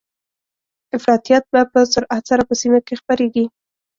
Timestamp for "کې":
2.87-2.99